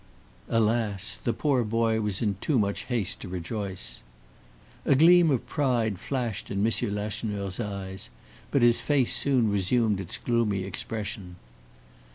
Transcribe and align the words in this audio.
Alas! 0.49 1.15
the 1.23 1.31
poor 1.31 1.63
boy 1.63 2.01
was 2.01 2.23
in 2.23 2.35
too 2.41 2.57
much 2.57 2.85
haste 2.85 3.19
to 3.19 3.27
rejoice. 3.27 4.01
A 4.83 4.95
gleam 4.95 5.29
of 5.29 5.45
pride 5.45 5.99
flashed 5.99 6.49
in 6.49 6.65
M. 6.65 6.95
Lacheneur's 6.95 7.59
eyes; 7.59 8.09
but 8.49 8.63
his 8.63 8.81
face 8.81 9.15
soon 9.15 9.51
resumed 9.51 9.99
its 9.99 10.17
gloomy 10.17 10.63
expression. 10.63 11.35